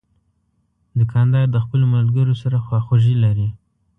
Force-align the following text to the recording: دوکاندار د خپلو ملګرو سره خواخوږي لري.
دوکاندار 0.99 1.45
د 1.51 1.57
خپلو 1.63 1.85
ملګرو 1.95 2.33
سره 2.41 2.57
خواخوږي 2.65 3.15
لري. 3.23 3.47